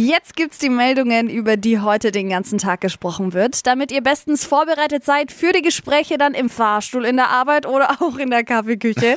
[0.00, 4.44] Jetzt gibt's die Meldungen, über die heute den ganzen Tag gesprochen wird, damit ihr bestens
[4.44, 8.44] vorbereitet seid für die Gespräche dann im Fahrstuhl, in der Arbeit oder auch in der
[8.44, 9.16] Kaffeeküche.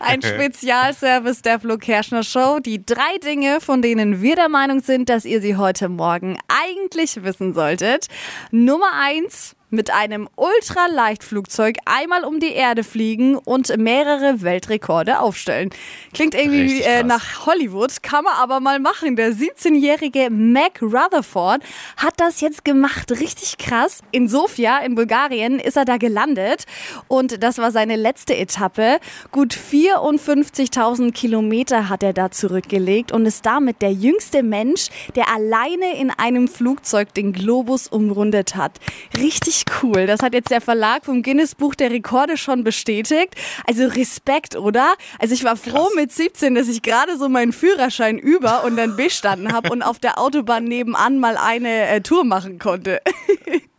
[0.00, 2.60] Ein Spezialservice der Flo Kerschner Show.
[2.60, 7.22] Die drei Dinge, von denen wir der Meinung sind, dass ihr sie heute Morgen eigentlich
[7.22, 8.06] wissen solltet.
[8.50, 15.70] Nummer eins mit einem Ultraleichtflugzeug einmal um die Erde fliegen und mehrere Weltrekorde aufstellen.
[16.12, 19.16] Klingt irgendwie äh, nach Hollywood, kann man aber mal machen.
[19.16, 21.62] Der 17-jährige Mac Rutherford
[21.96, 23.10] hat das jetzt gemacht.
[23.12, 24.02] Richtig krass.
[24.10, 26.66] In Sofia in Bulgarien ist er da gelandet
[27.08, 28.98] und das war seine letzte Etappe.
[29.30, 35.96] Gut 54.000 Kilometer hat er da zurückgelegt und ist damit der jüngste Mensch, der alleine
[35.98, 38.78] in einem Flugzeug den Globus umrundet hat.
[39.16, 40.06] Richtig cool.
[40.06, 43.34] Das hat jetzt der Verlag vom Guinness Buch der Rekorde schon bestätigt.
[43.66, 44.94] Also Respekt, oder?
[45.18, 45.94] Also ich war froh Krass.
[45.94, 49.98] mit 17, dass ich gerade so meinen Führerschein über und dann bestanden habe und auf
[49.98, 53.00] der Autobahn nebenan mal eine äh, Tour machen konnte.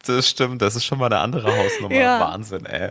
[0.05, 1.95] Das stimmt, das ist schon mal eine andere Hausnummer.
[1.95, 2.19] Ja.
[2.19, 2.89] Wahnsinn, ey.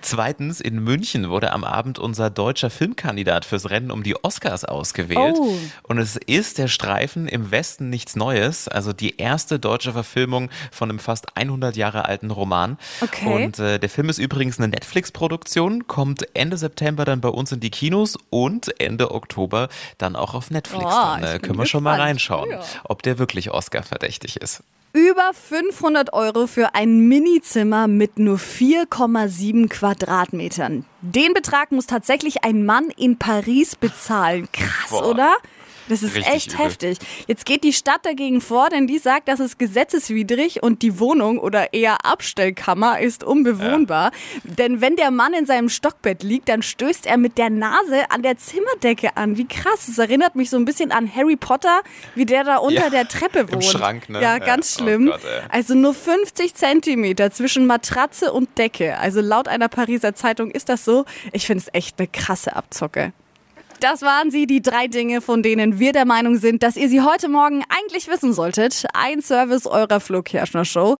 [0.00, 5.36] Zweitens, in München wurde am Abend unser deutscher Filmkandidat fürs Rennen um die Oscars ausgewählt.
[5.38, 5.54] Oh.
[5.82, 10.88] Und es ist der Streifen im Westen nichts Neues, also die erste deutsche Verfilmung von
[10.88, 12.78] einem fast 100 Jahre alten Roman.
[13.02, 13.26] Okay.
[13.44, 17.60] Und äh, der Film ist übrigens eine Netflix-Produktion, kommt Ende September dann bei uns in
[17.60, 20.84] die Kinos und Ende Oktober dann auch auf Netflix.
[20.86, 20.88] Oh,
[21.20, 22.60] dann äh, können wir schon mal reinschauen, Ja.
[22.84, 24.62] ob der wirklich Oscar-verdächtig ist.
[24.92, 30.84] Über 500 Euro für ein Minizimmer mit nur 4,7 Quadratmetern.
[31.00, 34.48] Den Betrag muss tatsächlich ein Mann in Paris bezahlen.
[34.52, 35.10] Krass, Boah.
[35.10, 35.36] oder?
[35.90, 36.64] Das ist Richtig echt übel.
[36.66, 36.98] heftig.
[37.26, 41.38] Jetzt geht die Stadt dagegen vor, denn die sagt, das ist gesetzeswidrig und die Wohnung
[41.38, 44.12] oder eher Abstellkammer ist unbewohnbar.
[44.44, 48.22] Denn wenn der Mann in seinem Stockbett liegt, dann stößt er mit der Nase an
[48.22, 49.36] der Zimmerdecke an.
[49.36, 49.86] Wie krass.
[49.86, 51.80] Das erinnert mich so ein bisschen an Harry Potter,
[52.14, 53.64] wie der da unter Ja, der Treppe im wohnt.
[53.64, 54.22] Schrank, ne?
[54.22, 54.38] Ja, Ja.
[54.38, 55.06] ganz Oh schlimm.
[55.06, 55.40] Gott, ey.
[55.48, 58.96] Also nur 50 Zentimeter zwischen Matratze und Decke.
[58.98, 61.04] Also laut einer Pariser Zeitung ist das so.
[61.32, 63.12] Ich finde es echt eine krasse Abzocke.
[63.80, 67.00] Das waren sie, die drei Dinge, von denen wir der Meinung sind, dass ihr sie
[67.00, 68.84] heute Morgen eigentlich wissen solltet.
[68.92, 70.88] Ein Service eurer Flo Kerschner Show.